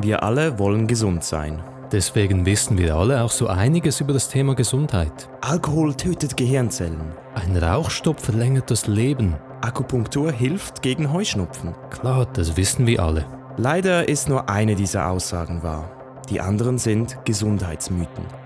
[0.00, 1.62] Wir alle wollen gesund sein.
[1.92, 5.30] Deswegen wissen wir alle auch so einiges über das Thema Gesundheit.
[5.40, 7.12] Alkohol tötet Gehirnzellen.
[7.34, 9.36] Ein Rauchstopp verlängert das Leben.
[9.60, 11.74] Akupunktur hilft gegen Heuschnupfen.
[11.90, 13.24] Klar, das wissen wir alle.
[13.56, 15.90] Leider ist nur eine dieser Aussagen wahr.
[16.30, 18.41] Die anderen sind Gesundheitsmythen.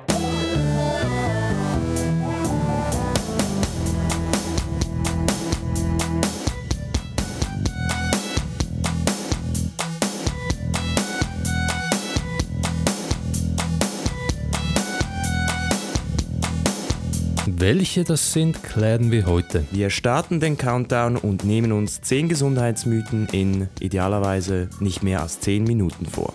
[17.68, 19.66] Welche das sind, klären wir heute.
[19.72, 25.64] Wir starten den Countdown und nehmen uns 10 Gesundheitsmythen in idealerweise nicht mehr als 10
[25.64, 26.32] Minuten vor.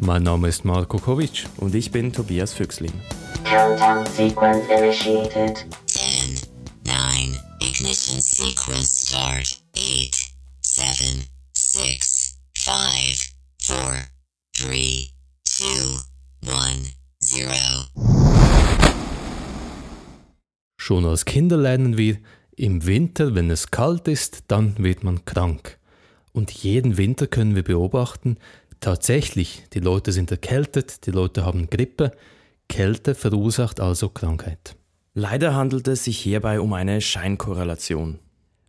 [0.00, 1.46] Mein Name ist Marko Kovic.
[1.56, 2.92] Und ich bin Tobias Füchsling.
[3.44, 5.66] Countdown sequence initiated.
[5.86, 6.50] 10,
[6.84, 9.62] 9, ignition sequence start.
[9.74, 11.24] 8, 7,
[11.54, 12.13] 6,
[20.94, 22.18] Schon als Kinder lernen wir,
[22.54, 25.76] im Winter, wenn es kalt ist, dann wird man krank.
[26.30, 28.36] Und jeden Winter können wir beobachten,
[28.78, 32.12] tatsächlich, die Leute sind erkältet, die Leute haben Grippe,
[32.68, 34.76] Kälte verursacht also Krankheit.
[35.14, 38.20] Leider handelt es sich hierbei um eine Scheinkorrelation.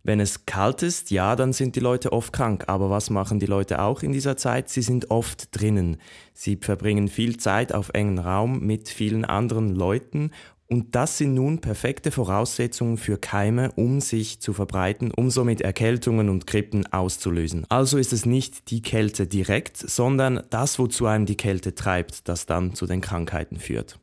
[0.02, 2.64] Wenn es kalt ist, ja, dann sind die Leute oft krank.
[2.68, 4.68] Aber was machen die Leute auch in dieser Zeit?
[4.68, 5.96] Sie sind oft drinnen.
[6.32, 10.30] Sie verbringen viel Zeit auf engen Raum mit vielen anderen Leuten
[10.68, 16.28] und das sind nun perfekte Voraussetzungen für Keime, um sich zu verbreiten, um somit Erkältungen
[16.28, 17.66] und Grippen auszulösen.
[17.68, 22.46] Also ist es nicht die Kälte direkt, sondern das, wozu einem die Kälte treibt, das
[22.46, 23.98] dann zu den Krankheiten führt.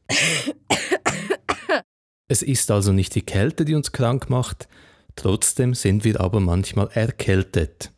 [2.30, 4.68] Es ist also nicht die Kälte, die uns krank macht,
[5.16, 7.92] trotzdem sind wir aber manchmal erkältet.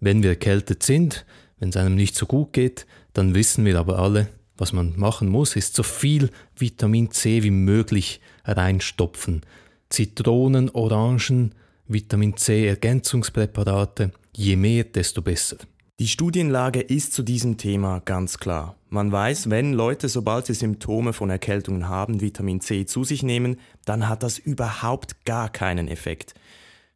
[0.00, 1.24] Wenn wir erkältet sind,
[1.60, 5.28] wenn es einem nicht so gut geht, dann wissen wir aber alle, was man machen
[5.28, 9.42] muss, ist so viel Vitamin C wie möglich reinstopfen.
[9.88, 11.54] Zitronen, Orangen,
[11.86, 15.58] Vitamin C Ergänzungspräparate, je mehr, desto besser.
[16.00, 18.76] Die Studienlage ist zu diesem Thema ganz klar.
[18.88, 23.58] Man weiß, wenn Leute, sobald sie Symptome von Erkältungen haben, Vitamin C zu sich nehmen,
[23.84, 26.34] dann hat das überhaupt gar keinen Effekt.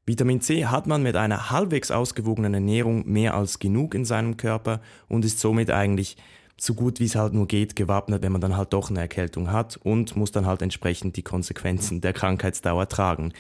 [0.07, 4.81] Vitamin C hat man mit einer halbwegs ausgewogenen Ernährung mehr als genug in seinem Körper
[5.09, 6.17] und ist somit eigentlich
[6.59, 9.53] so gut wie es halt nur geht gewappnet, wenn man dann halt doch eine Erkältung
[9.53, 13.33] hat und muss dann halt entsprechend die Konsequenzen der Krankheitsdauer tragen.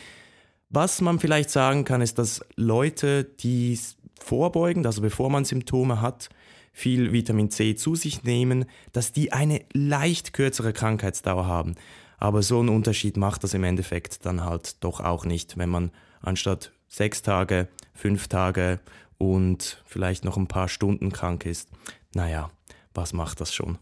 [0.68, 3.78] Was man vielleicht sagen kann, ist, dass Leute, die
[4.20, 6.28] vorbeugend, also bevor man Symptome hat,
[6.72, 11.74] viel Vitamin C zu sich nehmen, dass die eine leicht kürzere Krankheitsdauer haben.
[12.18, 15.90] Aber so einen Unterschied macht das im Endeffekt dann halt doch auch nicht, wenn man
[16.20, 18.80] anstatt sechs Tage, fünf Tage
[19.16, 21.70] und vielleicht noch ein paar Stunden krank ist.
[22.14, 22.50] Naja,
[22.96, 23.78] was macht das schon?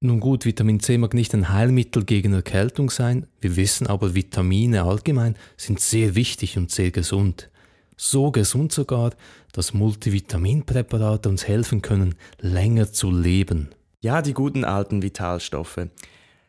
[0.00, 4.82] Nun gut, Vitamin C mag nicht ein Heilmittel gegen Erkältung sein, wir wissen aber, Vitamine
[4.82, 7.50] allgemein sind sehr wichtig und sehr gesund.
[7.96, 9.12] So gesund sogar,
[9.52, 13.70] dass Multivitaminpräparate uns helfen können, länger zu leben.
[14.02, 15.88] Ja, die guten alten Vitalstoffe.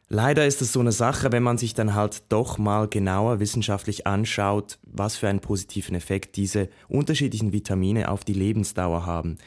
[0.10, 4.08] Leider ist es so eine Sache, wenn man sich dann halt doch mal genauer wissenschaftlich
[4.08, 9.38] anschaut, was für einen positiven Effekt diese unterschiedlichen Vitamine auf die Lebensdauer haben.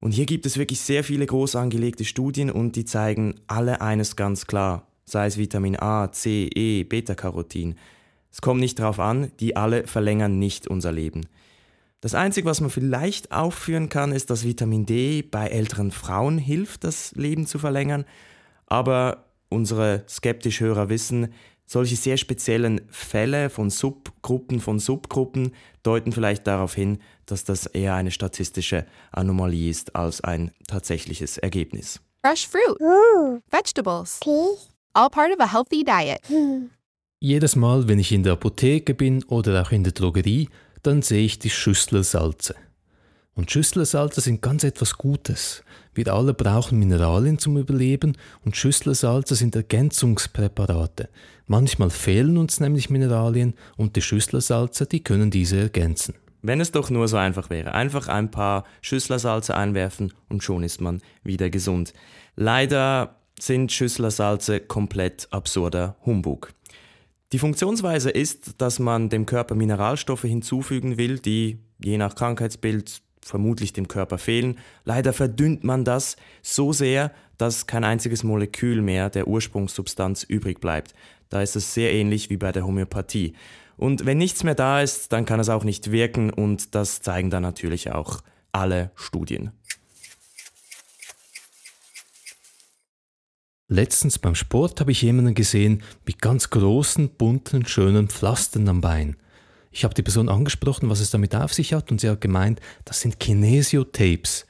[0.00, 4.16] Und hier gibt es wirklich sehr viele groß angelegte Studien und die zeigen alle eines
[4.16, 7.74] ganz klar, sei es Vitamin A, C, E, Beta-Carotin.
[8.32, 11.26] Es kommt nicht darauf an, die alle verlängern nicht unser Leben.
[12.00, 16.84] Das Einzige, was man vielleicht aufführen kann, ist, dass Vitamin D bei älteren Frauen hilft,
[16.84, 18.06] das Leben zu verlängern.
[18.66, 21.28] Aber unsere skeptisch Hörer wissen,
[21.66, 26.98] solche sehr speziellen Fälle von Subgruppen von Subgruppen deuten vielleicht darauf hin,
[27.30, 32.00] dass das eher eine statistische Anomalie ist als ein tatsächliches Ergebnis.
[32.24, 32.78] Fresh fruit,
[33.50, 34.20] vegetables,
[34.92, 36.20] all part of a healthy diet.
[37.20, 40.48] Jedes Mal, wenn ich in der Apotheke bin oder auch in der Drogerie,
[40.82, 42.54] dann sehe ich die Schüsselsalze.
[43.34, 45.62] Und Schüsselsalze sind ganz etwas Gutes.
[45.94, 51.08] Wir alle brauchen Mineralien zum Überleben und Schüsselsalze sind Ergänzungspräparate.
[51.46, 56.14] Manchmal fehlen uns nämlich Mineralien und die Schüsselsalze, die können diese ergänzen.
[56.42, 57.74] Wenn es doch nur so einfach wäre.
[57.74, 61.92] Einfach ein paar Schüsslersalze einwerfen und schon ist man wieder gesund.
[62.36, 66.52] Leider sind Schüsslersalze komplett absurder Humbug.
[67.32, 73.72] Die Funktionsweise ist, dass man dem Körper Mineralstoffe hinzufügen will, die je nach Krankheitsbild vermutlich
[73.72, 74.58] dem Körper fehlen.
[74.84, 80.94] Leider verdünnt man das so sehr, dass kein einziges Molekül mehr der Ursprungssubstanz übrig bleibt.
[81.28, 83.34] Da ist es sehr ähnlich wie bei der Homöopathie.
[83.80, 87.30] Und wenn nichts mehr da ist, dann kann es auch nicht wirken und das zeigen
[87.30, 88.20] dann natürlich auch
[88.52, 89.52] alle Studien.
[93.68, 99.16] Letztens beim Sport habe ich jemanden gesehen mit ganz großen, bunten, schönen Pflastern am Bein.
[99.70, 102.60] Ich habe die Person angesprochen, was es damit auf sich hat, und sie hat gemeint,
[102.84, 104.46] das sind Kinesiotapes.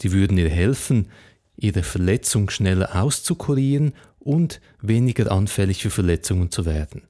[0.00, 1.08] Die würden ihr helfen,
[1.56, 7.04] ihre Verletzung schneller auszukurieren und weniger anfällig für Verletzungen zu werden.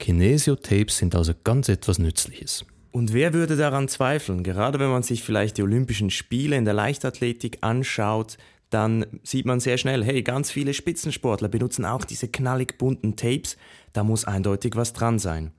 [0.00, 2.64] Kinesiotapes sind also ganz etwas Nützliches.
[2.90, 4.42] Und wer würde daran zweifeln?
[4.42, 8.36] Gerade wenn man sich vielleicht die Olympischen Spiele in der Leichtathletik anschaut,
[8.70, 13.56] dann sieht man sehr schnell, hey, ganz viele Spitzensportler benutzen auch diese knallig bunten Tapes,
[13.92, 15.52] da muss eindeutig was dran sein.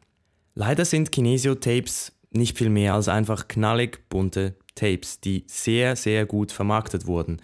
[0.55, 6.51] Leider sind Kinesio-Tapes nicht viel mehr als einfach knallig bunte Tapes, die sehr, sehr gut
[6.51, 7.41] vermarktet wurden.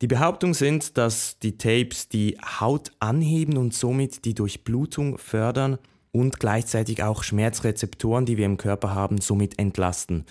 [0.00, 5.78] Die Behauptung sind, dass die Tapes die Haut anheben und somit die Durchblutung fördern
[6.14, 10.24] und gleichzeitig auch Schmerzrezeptoren, die wir im Körper haben, somit entlasten.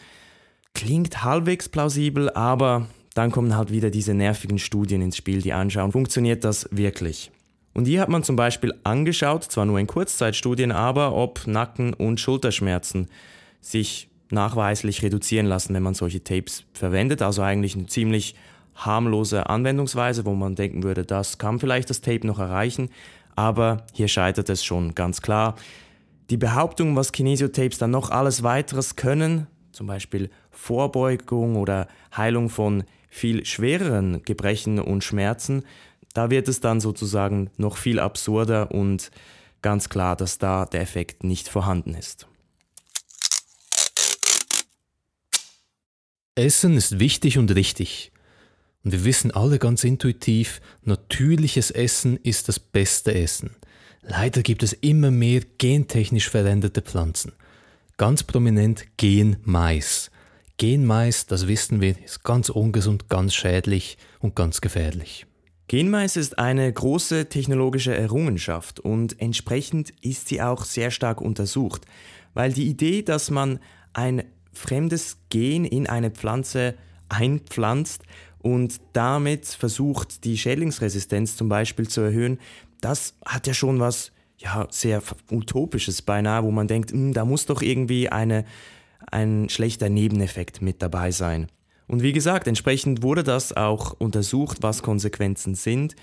[0.74, 5.92] Klingt halbwegs plausibel, aber dann kommen halt wieder diese nervigen Studien ins Spiel, die anschauen,
[5.92, 7.32] funktioniert das wirklich?
[7.74, 12.20] Und hier hat man zum Beispiel angeschaut, zwar nur in Kurzzeitstudien, aber ob Nacken- und
[12.20, 13.10] Schulterschmerzen
[13.60, 17.22] sich nachweislich reduzieren lassen, wenn man solche Tapes verwendet.
[17.22, 18.36] Also eigentlich eine ziemlich
[18.76, 22.90] harmlose Anwendungsweise, wo man denken würde, das kann vielleicht das Tape noch erreichen.
[23.36, 25.56] Aber hier scheitert es schon ganz klar.
[26.30, 32.84] Die Behauptung, was Kinesiotapes dann noch alles weiteres können, zum Beispiel Vorbeugung oder Heilung von
[33.10, 35.64] viel schwereren Gebrechen und Schmerzen,
[36.14, 39.12] da wird es dann sozusagen noch viel absurder und
[39.62, 42.28] ganz klar, dass da der Effekt nicht vorhanden ist.
[46.36, 48.13] Essen ist wichtig und richtig.
[48.84, 53.52] Und wir wissen alle ganz intuitiv, natürliches Essen ist das beste Essen.
[54.02, 57.32] Leider gibt es immer mehr gentechnisch veränderte Pflanzen.
[57.98, 60.12] Ganz prominent Genmais.
[60.58, 65.26] Genmais, das wissen wir, ist ganz ungesund, ganz schädlich und ganz gefährlich.
[65.68, 71.86] Genmais ist eine große technologische Errungenschaft und entsprechend ist sie auch sehr stark untersucht,
[72.34, 73.60] weil die Idee, dass man
[73.94, 76.76] ein fremdes Gen in eine Pflanze
[77.10, 78.04] einpflanzt
[78.44, 82.40] und damit versucht, die Schädlingsresistenz zum Beispiel zu erhöhen,
[82.82, 85.02] das hat ja schon was ja, sehr
[85.32, 88.46] utopisches beinahe, wo man denkt, hm, da muss doch irgendwie eine
[89.12, 91.48] ein schlechter Nebeneffekt mit dabei sein.
[91.88, 95.96] Und wie gesagt, entsprechend wurde das auch untersucht, was Konsequenzen sind.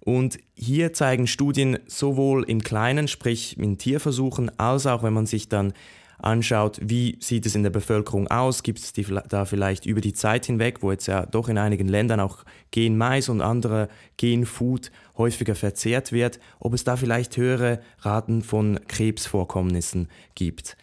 [0.00, 5.48] Und hier zeigen Studien sowohl im Kleinen, sprich in Tierversuchen, als auch wenn man sich
[5.48, 5.72] dann
[6.22, 8.92] anschaut, wie sieht es in der Bevölkerung aus, gibt es
[9.28, 13.28] da vielleicht über die Zeit hinweg, wo jetzt ja doch in einigen Ländern auch Genmais
[13.28, 20.76] und andere Genfood häufiger verzehrt wird, ob es da vielleicht höhere Raten von Krebsvorkommnissen gibt.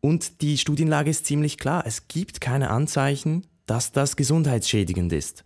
[0.00, 1.84] Und die Studienlage ist ziemlich klar.
[1.86, 5.44] Es gibt keine Anzeichen, dass das gesundheitsschädigend ist.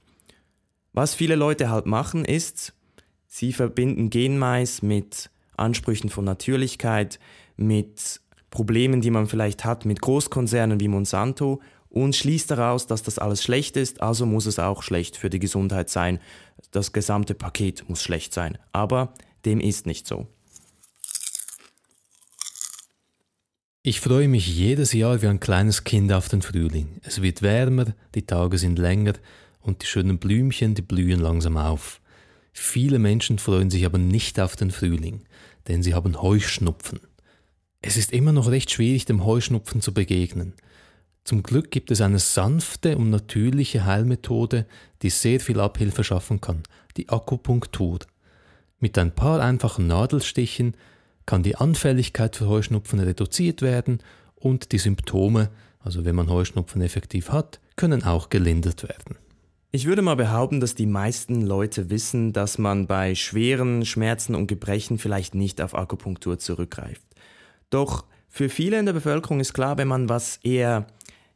[0.92, 2.74] Was viele Leute halt machen, ist,
[3.26, 7.20] sie verbinden Genmais mit Ansprüchen von Natürlichkeit,
[7.56, 11.60] mit Problemen, die man vielleicht hat mit Großkonzernen wie Monsanto
[11.90, 15.38] und schließt daraus, dass das alles schlecht ist, also muss es auch schlecht für die
[15.38, 16.18] Gesundheit sein.
[16.70, 18.58] Das gesamte Paket muss schlecht sein.
[18.72, 19.14] Aber
[19.44, 20.26] dem ist nicht so.
[23.82, 27.00] Ich freue mich jedes Jahr wie ein kleines Kind auf den Frühling.
[27.02, 29.14] Es wird wärmer, die Tage sind länger
[29.62, 32.00] und die schönen Blümchen, die blühen langsam auf.
[32.52, 35.22] Viele Menschen freuen sich aber nicht auf den Frühling,
[35.68, 37.00] denn sie haben Heuschnupfen.
[37.80, 40.54] Es ist immer noch recht schwierig, dem Heuschnupfen zu begegnen.
[41.22, 44.66] Zum Glück gibt es eine sanfte und natürliche Heilmethode,
[45.02, 46.62] die sehr viel Abhilfe schaffen kann,
[46.96, 48.00] die Akupunktur.
[48.80, 50.74] Mit ein paar einfachen Nadelstichen
[51.26, 53.98] kann die Anfälligkeit für Heuschnupfen reduziert werden
[54.34, 59.18] und die Symptome, also wenn man Heuschnupfen effektiv hat, können auch gelindert werden.
[59.70, 64.46] Ich würde mal behaupten, dass die meisten Leute wissen, dass man bei schweren Schmerzen und
[64.46, 67.02] Gebrechen vielleicht nicht auf Akupunktur zurückgreift.
[67.70, 70.86] Doch für viele in der Bevölkerung ist klar, wenn man was eher,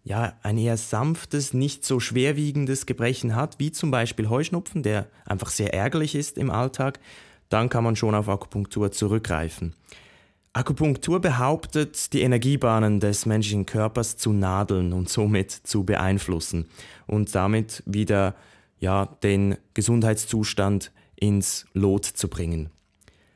[0.04, 5.50] ja, ein eher sanftes, nicht so schwerwiegendes Gebrechen hat, wie zum Beispiel Heuschnupfen, der einfach
[5.50, 7.00] sehr ärgerlich ist im Alltag,
[7.48, 9.74] dann kann man schon auf Akupunktur zurückgreifen.
[10.54, 16.66] Akupunktur behauptet, die Energiebahnen des menschlichen Körpers zu nadeln und somit zu beeinflussen
[17.06, 18.34] und damit wieder
[18.78, 22.70] ja, den Gesundheitszustand ins Lot zu bringen.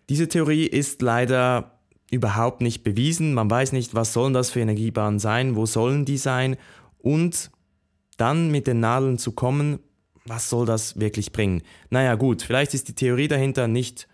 [0.08, 1.75] Diese Theorie ist leider
[2.10, 3.34] überhaupt nicht bewiesen.
[3.34, 6.56] Man weiß nicht, was sollen das für Energiebahnen sein, wo sollen die sein
[6.98, 7.50] und
[8.16, 9.78] dann mit den Nadeln zu kommen,
[10.24, 11.62] was soll das wirklich bringen?
[11.90, 14.08] Naja gut, vielleicht ist die Theorie dahinter nicht,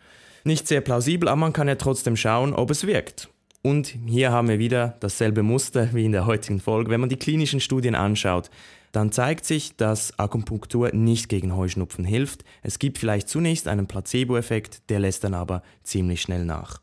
[0.44, 3.28] nicht sehr plausibel, aber man kann ja trotzdem schauen, ob es wirkt.
[3.62, 6.90] Und hier haben wir wieder dasselbe Muster wie in der heutigen Folge.
[6.90, 8.50] Wenn man die klinischen Studien anschaut,
[8.90, 12.44] dann zeigt sich, dass Akupunktur nicht gegen Heuschnupfen hilft.
[12.62, 16.80] Es gibt vielleicht zunächst einen Placebo-Effekt, der lässt dann aber ziemlich schnell nach.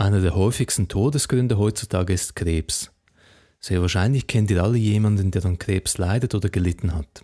[0.00, 2.90] Einer der häufigsten Todesgründe heutzutage ist Krebs.
[3.58, 7.22] Sehr wahrscheinlich kennt ihr alle jemanden, der an Krebs leidet oder gelitten hat.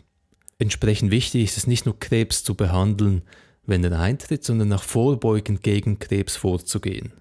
[0.58, 3.22] Entsprechend wichtig ist es nicht nur Krebs zu behandeln,
[3.64, 7.14] wenn er eintritt, sondern auch vorbeugend gegen Krebs vorzugehen.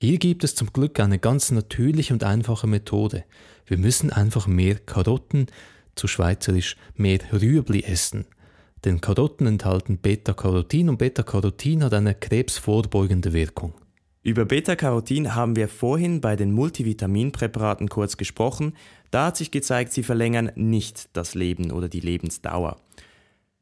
[0.00, 3.22] Hier gibt es zum Glück eine ganz natürliche und einfache Methode.
[3.66, 5.46] Wir müssen einfach mehr Karotten,
[5.94, 8.26] zu Schweizerisch mehr Rüebli essen.
[8.84, 13.72] Denn Karotten enthalten Beta-Carotin und Beta-Carotin hat eine krebsvorbeugende Wirkung.
[14.26, 18.72] Über Beta-Carotin haben wir vorhin bei den Multivitaminpräparaten kurz gesprochen.
[19.12, 22.76] Da hat sich gezeigt, sie verlängern nicht das Leben oder die Lebensdauer.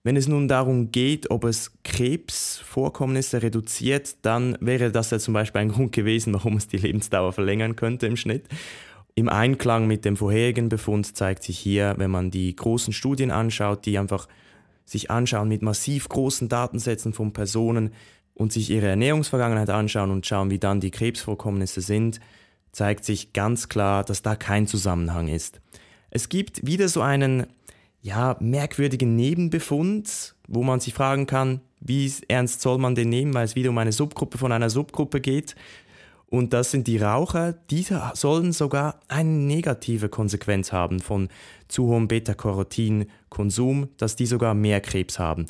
[0.05, 5.61] Wenn es nun darum geht, ob es Krebsvorkommnisse reduziert, dann wäre das ja zum Beispiel
[5.61, 8.47] ein Grund gewesen, warum es die Lebensdauer verlängern könnte im Schnitt.
[9.15, 13.85] Im Einklang mit dem vorherigen Befund zeigt sich hier, wenn man die großen Studien anschaut,
[13.85, 14.29] die einfach
[14.87, 17.91] sich anschauen mit massiv großen Datensätzen von Personen
[18.35, 22.21] und sich ihre Ernährungsvergangenheit anschauen und schauen, wie dann die Krebsvorkommnisse sind,
[22.73, 25.61] zeigt sich ganz klar, dass da kein Zusammenhang ist.
[26.11, 27.47] Es gibt wieder so einen
[28.03, 33.45] ja, merkwürdigen Nebenbefund, wo man sich fragen kann, wie ernst soll man den nehmen, weil
[33.45, 35.55] es wieder um eine Subgruppe von einer Subgruppe geht.
[36.27, 41.29] Und das sind die Raucher, die sollen sogar eine negative Konsequenz haben von
[41.69, 45.47] zu hohem Beta-Carotin-Konsum, dass die sogar mehr Krebs haben.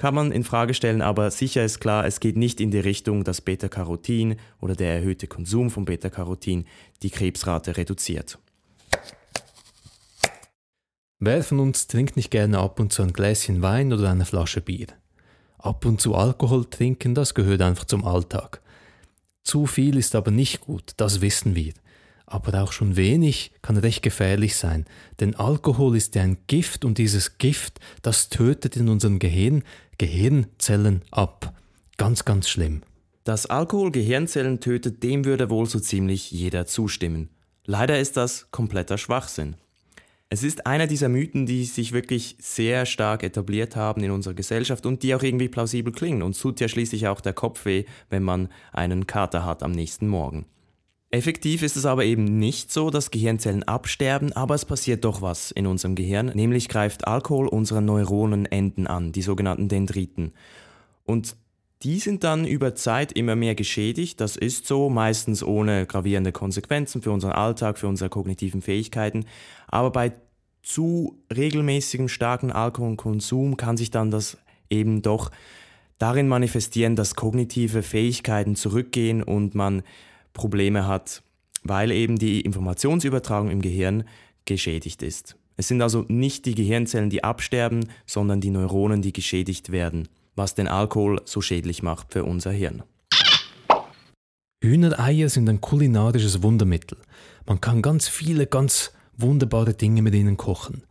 [0.00, 3.22] Kann man in Frage stellen, aber sicher ist klar, es geht nicht in die Richtung,
[3.22, 6.64] dass Beta-Carotin oder der erhöhte Konsum von Beta-Carotin
[7.02, 8.38] die Krebsrate reduziert.
[11.18, 14.62] Wer von uns trinkt nicht gerne ab und zu ein Gläschen Wein oder eine Flasche
[14.62, 14.86] Bier?
[15.58, 18.62] Ab und zu Alkohol trinken, das gehört einfach zum Alltag.
[19.44, 21.74] Zu viel ist aber nicht gut, das wissen wir.
[22.24, 24.86] Aber auch schon wenig kann recht gefährlich sein,
[25.18, 29.64] denn Alkohol ist ja ein Gift und dieses Gift, das tötet in unserem Gehirn
[30.00, 31.52] Gehirnzellen ab.
[31.98, 32.80] Ganz, ganz schlimm.
[33.24, 37.28] Dass Alkohol Gehirnzellen tötet, dem würde wohl so ziemlich jeder zustimmen.
[37.66, 39.56] Leider ist das kompletter Schwachsinn.
[40.30, 44.86] Es ist einer dieser Mythen, die sich wirklich sehr stark etabliert haben in unserer Gesellschaft
[44.86, 46.22] und die auch irgendwie plausibel klingen.
[46.22, 50.08] Und tut ja schließlich auch der Kopf weh, wenn man einen Kater hat am nächsten
[50.08, 50.46] Morgen.
[51.12, 55.50] Effektiv ist es aber eben nicht so, dass Gehirnzellen absterben, aber es passiert doch was
[55.50, 60.32] in unserem Gehirn, nämlich greift Alkohol unsere Neuronenenden an, die sogenannten Dendriten.
[61.04, 61.34] Und
[61.82, 67.02] die sind dann über Zeit immer mehr geschädigt, das ist so, meistens ohne gravierende Konsequenzen
[67.02, 69.24] für unseren Alltag, für unsere kognitiven Fähigkeiten.
[69.66, 70.12] Aber bei
[70.62, 74.36] zu regelmäßigem starken Alkoholkonsum kann sich dann das
[74.68, 75.32] eben doch
[75.98, 79.82] darin manifestieren, dass kognitive Fähigkeiten zurückgehen und man
[80.32, 81.22] Probleme hat,
[81.62, 84.04] weil eben die Informationsübertragung im Gehirn
[84.44, 85.36] geschädigt ist.
[85.56, 90.08] Es sind also nicht die Gehirnzellen, die absterben, sondern die Neuronen, die geschädigt werden
[90.40, 92.82] was den Alkohol so schädlich macht für unser Hirn.
[94.62, 96.98] Hühnereier sind ein kulinarisches Wundermittel.
[97.46, 100.84] Man kann ganz viele, ganz wunderbare Dinge mit ihnen kochen.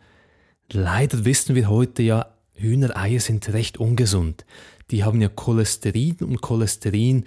[0.71, 4.45] Leider wissen wir heute ja, Hühnereier sind recht ungesund.
[4.91, 7.25] Die haben ja Cholesterin und Cholesterin,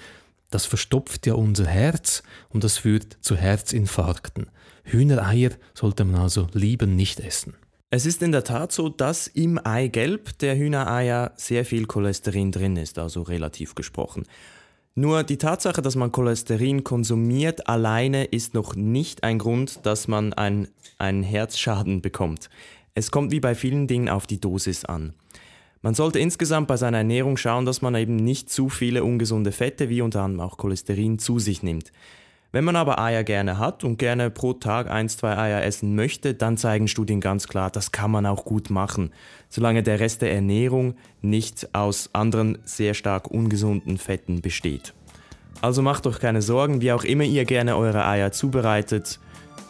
[0.54, 4.46] das verstopft ja unser Herz und das führt zu Herzinfarkten.
[4.84, 7.54] Hühnereier sollte man also lieber nicht essen.
[7.90, 12.76] Es ist in der Tat so, dass im Eigelb der Hühnereier sehr viel Cholesterin drin
[12.76, 14.24] ist, also relativ gesprochen.
[14.94, 20.32] Nur die Tatsache, dass man Cholesterin konsumiert alleine ist noch nicht ein Grund, dass man
[20.32, 20.68] ein,
[20.98, 22.50] einen Herzschaden bekommt.
[22.94, 25.14] Es kommt wie bei vielen Dingen auf die Dosis an.
[25.84, 29.88] Man sollte insgesamt bei seiner Ernährung schauen, dass man eben nicht zu viele ungesunde Fette
[29.88, 31.90] wie unter anderem auch Cholesterin zu sich nimmt.
[32.52, 36.34] Wenn man aber Eier gerne hat und gerne pro Tag ein, zwei Eier essen möchte,
[36.34, 39.10] dann zeigen Studien ganz klar, das kann man auch gut machen,
[39.48, 44.94] solange der Rest der Ernährung nicht aus anderen sehr stark ungesunden Fetten besteht.
[45.62, 49.18] Also macht euch keine Sorgen, wie auch immer ihr gerne eure Eier zubereitet,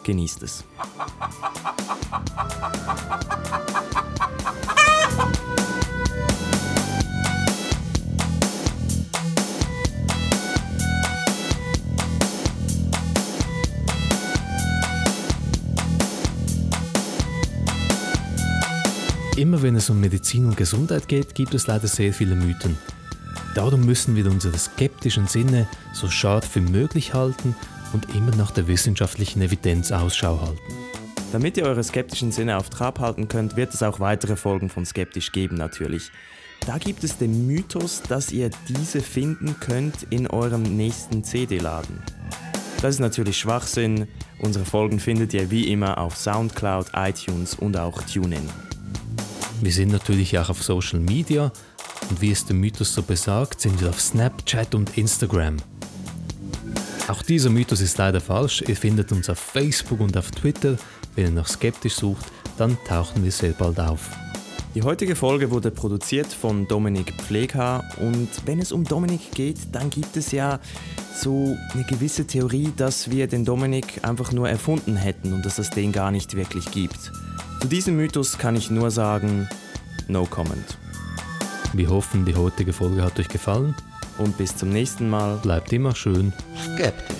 [0.03, 0.63] genießt es.
[19.35, 22.77] Immer wenn es um Medizin und Gesundheit geht, gibt es leider sehr viele Mythen.
[23.55, 27.55] Darum müssen wir unsere skeptischen Sinne so scharf wie möglich halten
[27.93, 30.61] und immer nach der wissenschaftlichen Evidenz Ausschau halten.
[31.31, 34.85] Damit ihr eure skeptischen Sinne auf Trab halten könnt, wird es auch weitere Folgen von
[34.85, 36.11] Skeptisch geben natürlich.
[36.67, 41.99] da gibt es den Mythos, dass ihr diese finden könnt in eurem nächsten CD-Laden.
[42.83, 44.07] Das ist natürlich Schwachsinn.
[44.37, 48.72] Unsere Folgen findet ihr wie immer auf Soundcloud, iTunes und auch TuneIn.
[49.63, 51.49] Wir sind natürlich auch auf Social Media
[52.09, 55.55] und wie es der Mythos so besagt, sind wir auf Snapchat und Instagram.
[57.07, 58.61] Auch dieser Mythos ist leider falsch.
[58.67, 60.75] Ihr findet uns auf Facebook und auf Twitter.
[61.15, 62.25] Wenn ihr noch skeptisch sucht,
[62.57, 64.09] dann tauchen wir sehr bald auf.
[64.75, 69.89] Die heutige Folge wurde produziert von Dominik Pfleghaar und wenn es um Dominik geht, dann
[69.89, 70.59] gibt es ja
[71.15, 75.69] so eine gewisse Theorie, dass wir den Dominik einfach nur erfunden hätten und dass es
[75.69, 77.13] den gar nicht wirklich gibt.
[77.63, 79.47] Zu diesem Mythos kann ich nur sagen,
[80.09, 80.77] no comment.
[81.71, 83.73] Wir hoffen, die heutige Folge hat euch gefallen.
[84.17, 85.37] Und bis zum nächsten Mal.
[85.37, 87.15] Bleibt immer schön skeptisch.